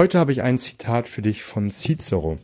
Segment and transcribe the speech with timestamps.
[0.00, 2.38] Heute habe ich ein Zitat für dich von Cicero.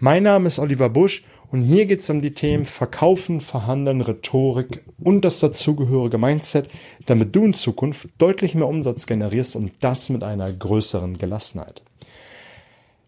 [0.00, 1.22] Mein Name ist Oliver Busch
[1.52, 6.68] und hier geht es um die Themen Verkaufen, Verhandeln, Rhetorik und das dazugehörige Mindset,
[7.06, 11.80] damit du in Zukunft deutlich mehr Umsatz generierst und das mit einer größeren Gelassenheit.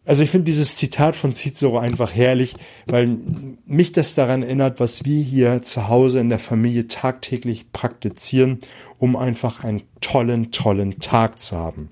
[0.05, 2.55] Also ich finde dieses Zitat von Cicero einfach herrlich,
[2.87, 3.19] weil
[3.67, 8.61] mich das daran erinnert, was wir hier zu Hause in der Familie tagtäglich praktizieren,
[8.99, 11.91] um einfach einen tollen, tollen Tag zu haben.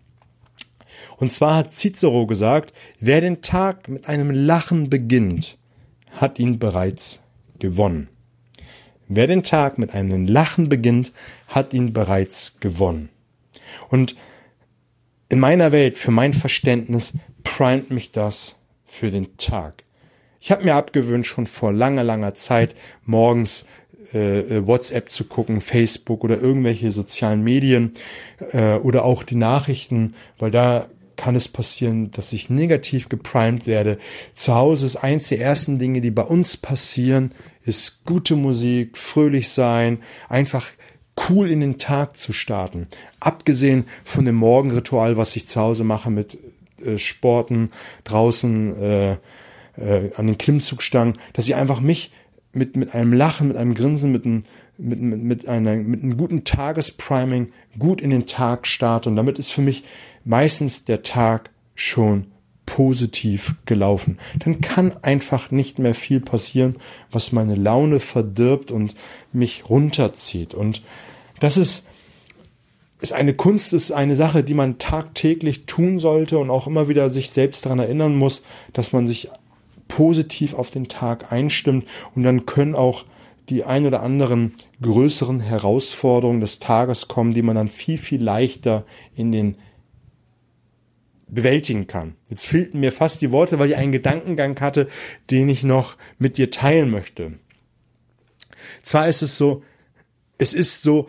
[1.18, 5.58] Und zwar hat Cicero gesagt, wer den Tag mit einem Lachen beginnt,
[6.10, 7.22] hat ihn bereits
[7.58, 8.08] gewonnen.
[9.08, 11.12] Wer den Tag mit einem Lachen beginnt,
[11.46, 13.08] hat ihn bereits gewonnen.
[13.88, 14.16] Und
[15.28, 19.84] in meiner Welt, für mein Verständnis, primet mich das für den Tag.
[20.40, 22.74] Ich habe mir abgewöhnt, schon vor langer, langer Zeit
[23.04, 23.66] morgens
[24.14, 27.94] äh, äh, WhatsApp zu gucken, Facebook oder irgendwelche sozialen Medien
[28.52, 33.98] äh, oder auch die Nachrichten, weil da kann es passieren, dass ich negativ geprimed werde.
[34.34, 37.32] Zu Hause ist eins der ersten Dinge, die bei uns passieren,
[37.64, 40.66] ist gute Musik, fröhlich sein, einfach
[41.28, 42.88] cool in den Tag zu starten.
[43.20, 46.38] Abgesehen von dem Morgenritual, was ich zu Hause mache mit
[46.84, 47.70] äh, Sporten
[48.04, 49.12] draußen äh,
[49.76, 52.12] äh, an den Klimmzugstangen, dass ich einfach mich
[52.56, 54.44] mit, mit einem Lachen, mit einem Grinsen, mit einem,
[54.78, 59.08] mit, mit, mit, einer, mit einem guten Tagespriming gut in den Tag starte.
[59.08, 59.84] Und damit ist für mich
[60.24, 62.26] meistens der Tag schon
[62.64, 64.18] positiv gelaufen.
[64.40, 66.76] Dann kann einfach nicht mehr viel passieren,
[67.12, 68.96] was meine Laune verdirbt und
[69.32, 70.52] mich runterzieht.
[70.52, 70.82] Und
[71.38, 71.86] das ist,
[73.00, 77.08] ist eine Kunst, ist eine Sache, die man tagtäglich tun sollte und auch immer wieder
[77.08, 78.42] sich selbst daran erinnern muss,
[78.72, 79.30] dass man sich
[79.88, 83.04] positiv auf den Tag einstimmt und dann können auch
[83.48, 88.84] die ein oder anderen größeren Herausforderungen des Tages kommen, die man dann viel, viel leichter
[89.14, 89.56] in den
[91.28, 92.16] bewältigen kann.
[92.28, 94.88] Jetzt fehlten mir fast die Worte, weil ich einen Gedankengang hatte,
[95.30, 97.34] den ich noch mit dir teilen möchte.
[98.82, 99.62] Zwar ist es so,
[100.38, 101.08] es ist so,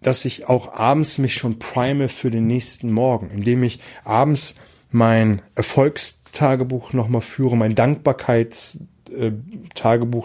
[0.00, 4.54] dass ich auch abends mich schon prime für den nächsten Morgen, indem ich abends
[4.90, 9.32] mein Erfolgstagebuch nochmal führe, mein Dankbarkeits äh,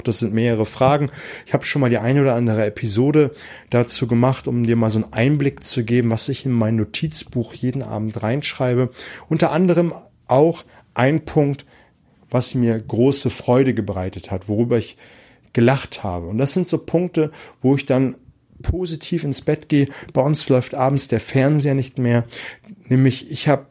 [0.03, 1.09] das sind mehrere Fragen.
[1.45, 3.31] Ich habe schon mal die eine oder andere Episode
[3.69, 7.53] dazu gemacht, um dir mal so einen Einblick zu geben, was ich in mein Notizbuch
[7.53, 8.89] jeden Abend reinschreibe.
[9.29, 9.93] Unter anderem
[10.27, 10.63] auch
[10.93, 11.65] ein Punkt,
[12.29, 14.97] was mir große Freude bereitet hat, worüber ich
[15.53, 16.27] gelacht habe.
[16.27, 17.31] Und das sind so Punkte,
[17.61, 18.15] wo ich dann
[18.63, 19.87] positiv ins Bett gehe.
[20.13, 22.25] Bei uns läuft abends der Fernseher nicht mehr.
[22.87, 23.67] Nämlich ich habe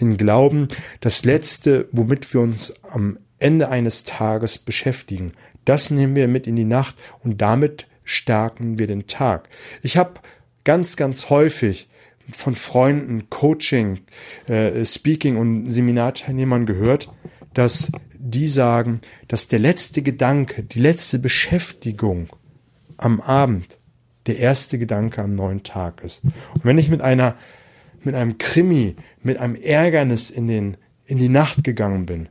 [0.00, 0.68] den Glauben,
[1.00, 5.32] das Letzte, womit wir uns am Ende eines Tages beschäftigen.
[5.64, 9.48] Das nehmen wir mit in die Nacht und damit stärken wir den Tag.
[9.82, 10.20] Ich habe
[10.64, 11.88] ganz, ganz häufig
[12.30, 14.00] von Freunden, Coaching,
[14.46, 17.10] äh, Speaking und Seminarteilnehmern gehört,
[17.54, 22.28] dass die sagen, dass der letzte Gedanke, die letzte Beschäftigung
[22.96, 23.78] am Abend
[24.26, 26.24] der erste Gedanke am neuen Tag ist.
[26.24, 27.36] Und wenn ich mit einer,
[28.04, 32.28] mit einem Krimi, mit einem Ärgernis in den, in die Nacht gegangen bin,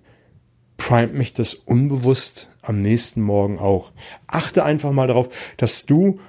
[0.77, 3.91] primet mich das unbewusst am nächsten Morgen auch.
[4.27, 6.19] Achte einfach mal darauf, dass du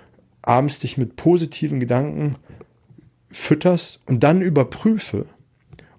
[0.43, 2.37] abends dich mit positiven Gedanken
[3.29, 5.27] fütterst und dann überprüfe,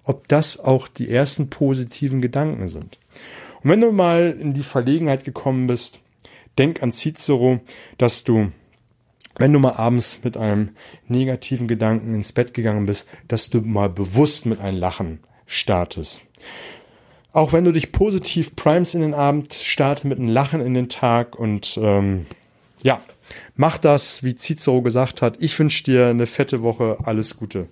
[0.04, 2.98] ob das auch die ersten positiven Gedanken sind.
[3.62, 6.00] Und wenn du mal in die Verlegenheit gekommen bist,
[6.56, 7.60] denk an Cicero,
[7.98, 8.50] dass du,
[9.38, 10.70] wenn du mal abends mit einem
[11.06, 16.24] negativen Gedanken ins Bett gegangen bist, dass du mal bewusst mit einem Lachen startest.
[17.32, 20.88] Auch wenn du dich positiv primes in den Abend, starte mit einem Lachen in den
[20.88, 22.26] Tag und ähm,
[22.82, 23.00] ja,
[23.56, 25.36] mach das, wie Cicero gesagt hat.
[25.40, 26.98] Ich wünsche dir eine fette Woche.
[27.04, 27.68] Alles Gute.